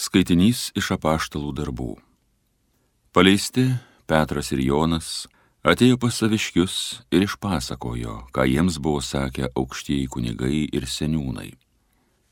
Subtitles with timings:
[0.00, 1.90] Skaitinys iš apaštalų darbų.
[3.12, 3.66] Paleisti
[4.08, 5.26] Petras ir Jonas
[5.60, 6.76] atėjo pas saviškius
[7.12, 11.50] ir išpasakojo, ką jiems buvo sakę aukštieji kunigai ir seniūnai.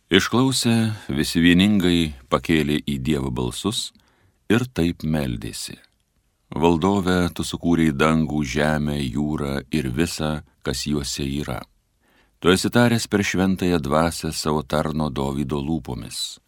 [0.09, 0.77] Išklausę,
[1.13, 3.91] visi vieningai pakėlė į Dievo balsus
[4.49, 5.77] ir taip meldėsi.
[6.49, 11.61] Valdove, tu sukūrei dangų, žemę, jūrą ir visą, kas juose yra.
[12.41, 16.39] Tu esi taręs per šventąją dvasę savo tarno Dovydo lūpomis.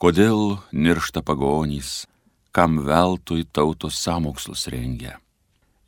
[0.00, 2.06] Kodėl niršta pagonys,
[2.56, 5.18] kam veltui tautos samokslus rengia?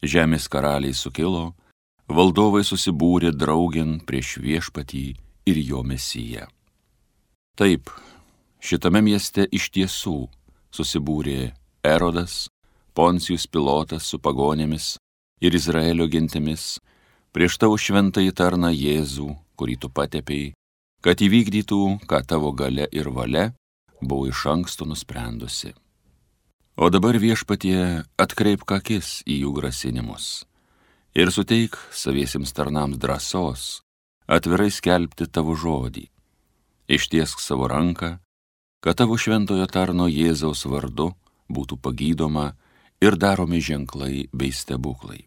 [0.05, 1.55] Žemės karaliai sukilo,
[2.13, 5.05] valdovai susibūrė draugin prieš viešpatį
[5.49, 6.45] ir jo mesiją.
[7.57, 7.89] Taip,
[8.61, 10.29] šitame mieste iš tiesų
[10.77, 12.51] susibūrė Erodas,
[12.93, 14.99] Poncijus pilotas su pagonėmis
[15.41, 16.77] ir Izraelio gentimis
[17.33, 20.53] prieš tavo šventąjį tarną Jėzų, kurį tu patepėjai,
[21.01, 23.49] kad įvykdytų, ką tavo gale ir valia
[24.03, 25.73] buvo iš anksto nusprendusi.
[26.77, 30.33] O dabar viešpatie atkreipk akis į jų grasinimus
[31.15, 33.83] ir suteik saviesiems tarnams drąsos
[34.27, 36.07] atvirai skelbti tavo žodį.
[36.89, 38.17] Ištiesk savo ranką,
[38.83, 41.13] kad tavo šventojo tarno Jėzaus vardu
[41.53, 42.53] būtų pagydoma
[43.05, 45.27] ir daromi ženklai bei stebuklai.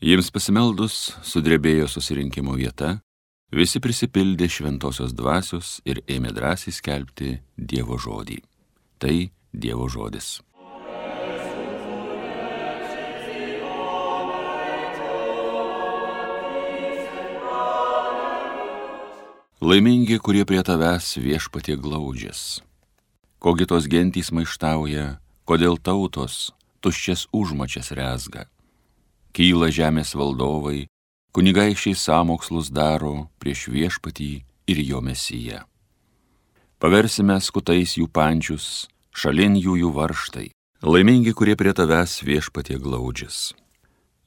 [0.00, 3.00] Jiems pasimeldus sudrebėjo susirinkimo vieta,
[3.50, 8.38] visi prisipildė šventosios dvasios ir ėmė drąsiai skelbti Dievo žodį.
[9.02, 9.16] Tai
[9.52, 10.38] Dievo žodis.
[19.60, 22.62] Laimingi, kurie prie tavęs viešpatie glaudžias.
[23.38, 26.48] Kogi tos gentys maištauja, kodėl tautos
[26.80, 28.46] tuščias užmačias rezga.
[29.36, 30.88] Kyla žemės valdovai,
[31.32, 34.30] kunigaišiai samokslus daro prieš viešpatį
[34.70, 35.64] ir jo mesiją.
[36.80, 40.48] Paversime skutais jų pančius, šalin jų jų varštai,
[40.82, 43.52] laimingi, kurie prie tavęs viešpatie glaudžias.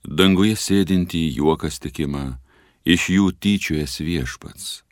[0.04, 2.38] Danguje sėdinti juokas tikima,
[2.86, 4.84] iš jų tyčiojas viešpats.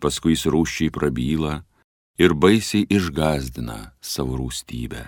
[0.00, 1.62] Paskui surūščiai prabyla
[2.18, 5.04] ir baisiai išgazdina savo rūstybę.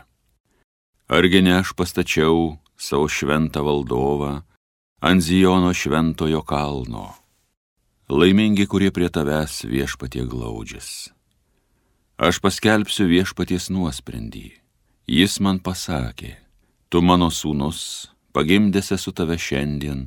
[1.11, 4.43] Argi ne aš pastačiau savo šventą valdovą
[5.01, 7.15] ant Zijono šventojo kalno.
[8.09, 11.09] Laimingi, kurie prie tavęs viešpatie glaudžias.
[12.21, 14.51] Aš paskelbsiu viešpaties nuosprendį.
[15.09, 16.35] Jis man pasakė,
[16.93, 20.05] tu mano sūnus, pagimdėse su tave šiandien,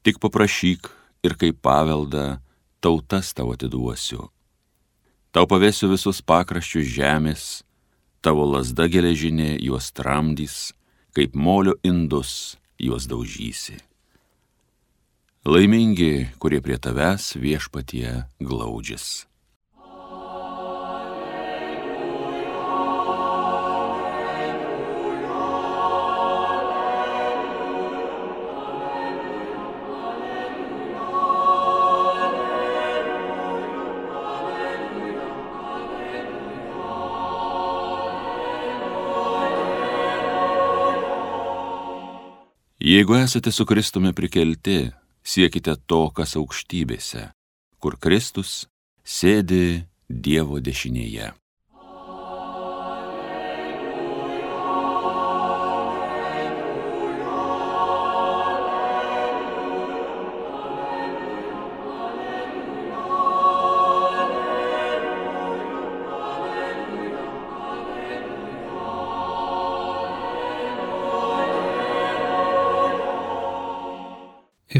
[0.00, 0.88] tik paprašyk
[1.28, 2.40] ir kaip paveldą
[2.80, 4.30] tautas tau atiduosiu.
[5.28, 7.46] Tau pavėsiu visus pakraščius žemės,
[8.24, 10.72] tavo lasda geležinė juos tramdys,
[11.12, 13.91] kaip molio indus juos daužysi.
[15.42, 19.26] Laimingi, kurie prie tavęs viešpatie glaudžiasi.
[42.78, 44.92] Jeigu esate su Kristumi prikelti,
[45.24, 47.30] siekite to, kas aukštybėse,
[47.78, 48.66] kur Kristus
[49.04, 51.32] sėdi Dievo dešinėje.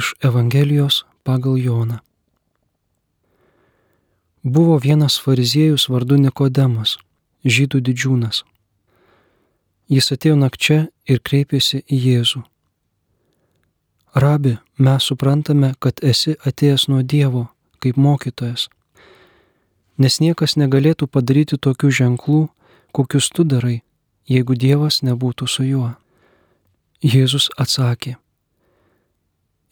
[0.02, 1.98] Iš Evangelijos pagal Joną.
[4.42, 6.96] Buvo vienas fariziejus vardu Nikodemas,
[7.46, 8.40] žydų didžiūnas.
[9.86, 12.42] Jis atėjo nakčia ir kreipėsi į Jėzų.
[14.24, 17.44] Rabi, mes suprantame, kad esi atėjęs nuo Dievo
[17.78, 18.66] kaip mokytojas,
[20.02, 22.42] nes niekas negalėtų padaryti tokių ženklų,
[22.90, 23.84] kokius tu darai,
[24.26, 25.92] jeigu Dievas nebūtų su juo.
[27.02, 28.16] Jėzus atsakė,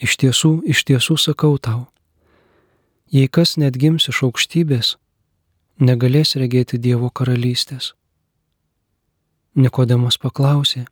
[0.01, 1.85] Iš tiesų, iš tiesų sakau tau,
[3.13, 4.95] jei kas net gims iš aukštybės,
[5.77, 7.93] negalės regėti Dievo karalystės.
[9.61, 10.87] Nikodemas paklausė,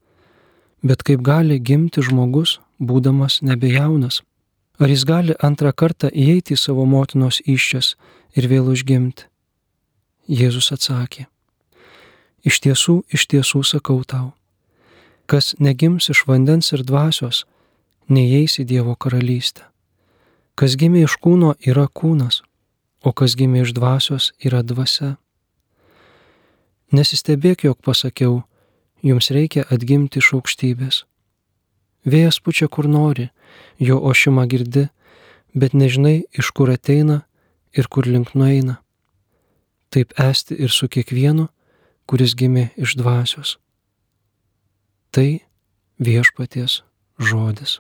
[0.83, 4.23] bet kaip gali gimti žmogus, būdamas nebejaunas?
[4.79, 7.97] Ar jis gali antrą kartą įeiti į savo motinos iščias
[8.37, 9.25] ir vėl užgimti?
[10.29, 11.25] Jėzus atsakė,
[12.45, 14.35] iš tiesų, iš tiesų sakau tau,
[15.27, 17.47] kas negims iš vandens ir dvasios,
[18.09, 19.65] neįeis į Dievo karalystę.
[20.59, 22.43] Kas gimė iš kūno yra kūnas,
[23.05, 25.17] o kas gimė iš dvasios yra dvasia.
[26.91, 28.43] Nesistebėk, jog pasakiau,
[29.05, 31.05] jums reikia atgimti iš aukštybės.
[32.09, 33.29] Vėjas pučia kur nori,
[33.79, 34.89] jo ošimą girdi,
[35.55, 37.23] bet nežinai, iš kur ateina
[37.77, 38.81] ir kur link nueina.
[39.93, 41.49] Taip esti ir su kiekvienu,
[42.09, 43.59] kuris gimė iš dvasios.
[45.13, 45.41] Tai
[46.01, 46.83] viešpaties
[47.19, 47.79] žodis.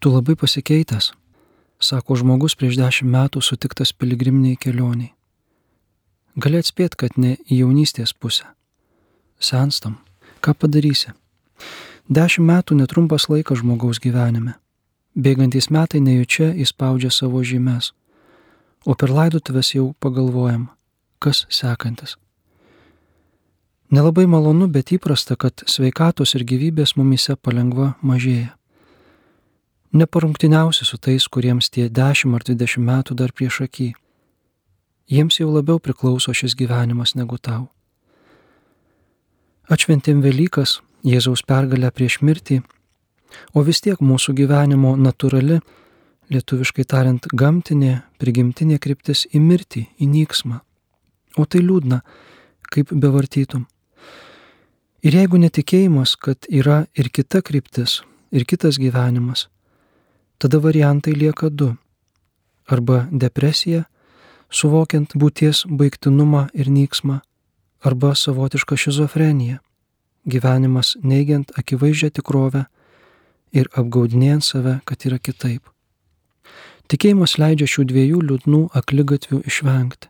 [0.00, 1.10] Tu labai pasikeitęs,
[1.76, 5.10] sako žmogus prieš dešimt metų sutiktas piligriminiai kelioniai.
[6.40, 8.46] Gali atspėti, kad ne į jaunystės pusę.
[9.36, 9.98] Senstam,
[10.40, 11.12] ką padarysi?
[12.08, 14.54] Dešimt metų netrumpas laikas žmogaus gyvenime.
[15.12, 17.90] Bėgantys metai nejučia įspaudžia savo žymes,
[18.88, 20.70] o per laidotuvės jau pagalvojam,
[21.20, 22.16] kas sekantis.
[23.92, 28.54] Nelabai malonu, bet įprasta, kad sveikatos ir gyvybės mumise palengva mažėja.
[29.92, 33.88] Neparungtiniausi su tais, kuriems tie 10 ar 20 metų dar prieš akį.
[35.10, 37.66] Jiems jau labiau priklauso šis gyvenimas negu tau.
[39.66, 42.60] Atšventėm Velykas, Jėzaus pergalę prieš mirtį,
[43.54, 45.58] o vis tiek mūsų gyvenimo natūrali,
[46.30, 50.62] lietuviškai tariant, gamtinė, prigimtinė kryptis į mirtį, į nyksmą.
[51.34, 52.02] O tai liūdna,
[52.70, 53.66] kaip bevartytum.
[55.02, 59.48] Ir jeigu netikėjimas, kad yra ir kita kryptis, ir kitas gyvenimas,
[60.40, 61.74] tada variantai lieka du.
[62.66, 63.84] Arba depresija,
[64.48, 67.20] suvokiant būties baigtinumą ir nyksmą,
[67.84, 69.58] arba savotiška šizofrenija,
[70.24, 72.64] gyvenimas neigiant akivaizdžią tikrovę
[73.52, 75.62] ir apgaudinėjant save, kad yra kitaip.
[76.90, 80.08] Tikėjimas leidžia šių dviejų liūdnų aklygatvių išvengti.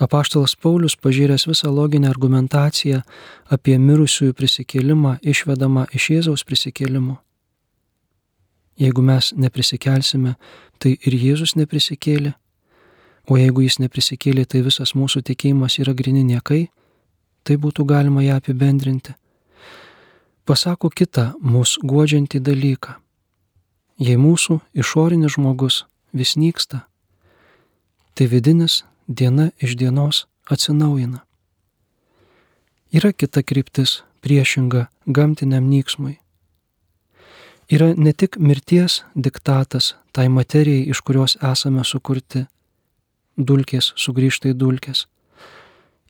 [0.00, 3.02] Apaštalas Paulius, pažiūrėjęs visą loginę argumentaciją
[3.52, 7.18] apie mirusiųjų prisikėlimą, išvedama iš Jėzaus prisikėlimo,
[8.80, 10.36] Jeigu mes neprisikeelsime,
[10.80, 12.32] tai ir Jėzus neprisikėlė.
[13.28, 16.70] O jeigu jis neprisikėlė, tai visas mūsų tikėjimas yra grini niekai,
[17.44, 19.12] tai būtų galima ją apibendrinti.
[20.48, 22.96] Pasako kitą mūsų guodžiantį dalyką.
[24.00, 25.84] Jei mūsų išorinis žmogus
[26.16, 26.86] vis nyksta,
[28.16, 31.20] tai vidinis diena iš dienos atsinaujina.
[32.96, 36.16] Yra kita kryptis priešinga gamtiniam nyksmui
[37.70, 42.44] yra ne tik mirties diktatas tai materijai, iš kurios esame sukurti,
[43.36, 45.06] dulkės sugrįžta į dulkės.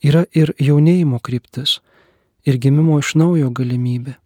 [0.03, 1.81] Yra ir jaunėjimo kryptis,
[2.47, 4.17] ir gimimo iš naujo galimybė.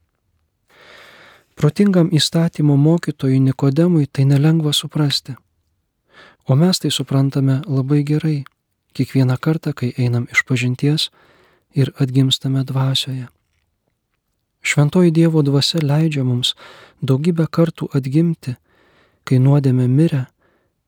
[1.55, 5.37] Protingam įstatymo mokytojui Nikodemui tai nelengva suprasti.
[6.49, 8.45] O mes tai suprantame labai gerai,
[8.95, 11.11] kiekvieną kartą, kai einam iš pažinties
[11.75, 13.29] ir atgimstame dvasioje.
[14.65, 16.55] Šventoji Dievo dvasia leidžia mums
[17.05, 18.57] daugybę kartų atgimti,
[19.29, 20.25] kai nuodėmė mirę,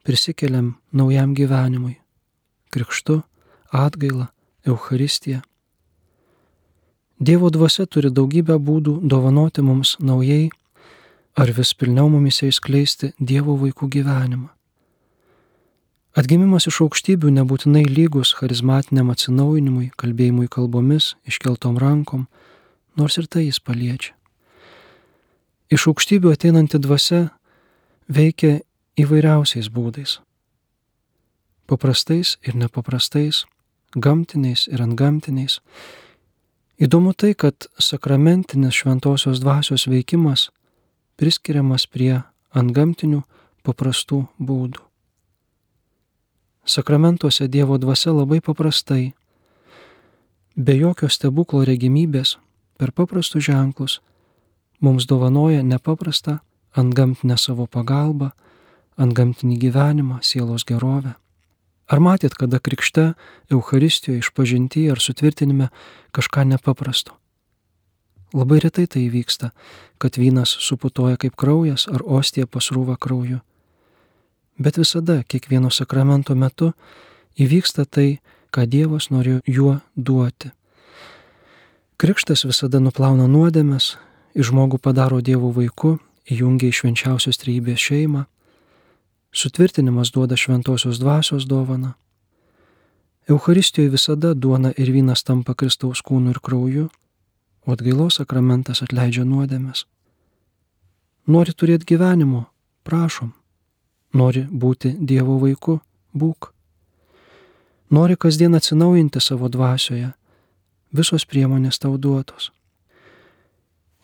[0.04, 1.96] prisikeliam naujam gyvenimui-
[2.72, 3.22] krikštu,
[3.72, 4.28] atgaila,
[4.66, 5.42] Euharistija.
[7.20, 10.50] Dievo dvasia turi daugybę būdų dovanoti mums naujai
[11.36, 14.48] ar vis pilniau mumise įskleisti Dievo vaikų gyvenimą.
[16.16, 22.26] Atgimimas iš aukštybių nebūtinai lygus charizmatiniam atsinaujinimui, kalbėjimui kalbomis, iškeltom rankom,
[22.96, 24.14] nors ir tai jis paliečia.
[25.70, 27.28] Iš aukštybių ateinanti dvasia
[28.08, 28.60] veikia
[28.96, 30.20] įvairiausiais būdais.
[31.66, 33.44] Paprastais ir nepaprastais,
[33.96, 35.58] gamtiniais ir antgamtiniais.
[36.78, 40.50] Įdomu tai, kad sakramentinis šventosios dvasios veikimas
[41.16, 42.20] priskiriamas prie
[42.54, 43.22] antgamtinių
[43.66, 44.82] paprastų būdų.
[46.66, 49.14] Sakramentuose Dievo dvasia labai paprastai,
[50.56, 52.36] be jokio stebuklo regimybės,
[52.76, 54.00] per paprastus ženklus
[54.80, 56.38] mums dovanoja nepaprastą
[56.76, 58.30] antgamtinę savo pagalbą,
[58.96, 61.14] antgamtinį gyvenimą, sielos gerovę.
[61.86, 63.14] Ar matėt, kada krikšte,
[63.52, 65.70] Euharistijoje, išpažinti ar sutvirtinime
[66.16, 67.14] kažką nepaprasto?
[68.34, 69.52] Labai retai tai įvyksta,
[70.02, 73.38] kad vynas suputoja kaip kraujas ar ostija pasrūva krauju.
[74.58, 76.72] Bet visada, kiekvieno sakramento metu,
[77.38, 78.18] įvyksta tai,
[78.50, 80.55] ką Dievas norėjo juo duoti
[81.96, 83.94] Krikštas visada nuplauna nuodėmes,
[84.36, 85.94] į žmogų padaro Dievo vaiku,
[86.28, 88.26] įjungia į švenčiausios trybės šeimą,
[89.32, 91.94] sutvirtinimas duoda šventosios dvasios dovaną.
[93.32, 96.90] Euharistijoje visada duona ir vynas tampa Kristaus kūnu ir krauju,
[97.64, 99.86] o atgailos sakramentas atleidžia nuodėmes.
[101.32, 102.44] Nori turėti gyvenimo,
[102.84, 103.32] prašom.
[104.12, 105.80] Nori būti Dievo vaiku,
[106.12, 106.52] būk.
[107.88, 110.12] Nori kasdien atsinaujinti savo dvasioje,
[110.96, 112.50] visos priemonės tau duotos.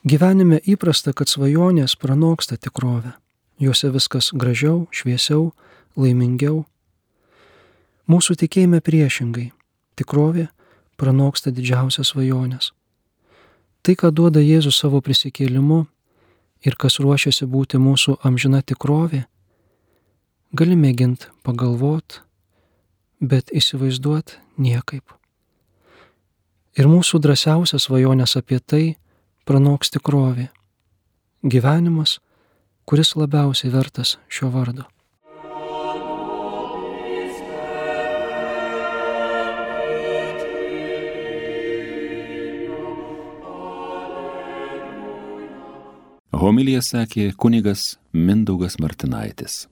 [0.04, 3.14] Gyvenime įprasta, kad svajonės pranoksta tikrovę.
[3.62, 5.52] Juose viskas gražiau, šviesiau,
[5.94, 6.64] laimingiau.
[8.11, 9.52] Mūsų tikėjime priešingai.
[9.94, 10.49] Tikrovė
[10.99, 12.72] pranoksta didžiausias svajonės.
[13.82, 15.84] Tai, ką duoda Jėzus savo prisikėlimu
[16.66, 19.25] ir kas ruošiasi būti mūsų amžina tikrovė,
[20.54, 22.20] gali mėginti pagalvot,
[23.18, 25.21] bet įsivaizduot niekaip.
[26.72, 28.94] Ir mūsų drąsiausias svajonės apie tai
[29.44, 30.48] pranoks tikrovė.
[31.44, 32.16] Gyvenimas,
[32.88, 34.86] kuris labiausiai vertas šio vardo.
[46.42, 49.66] Homilija sakė kunigas Mindaugas Martinaitis.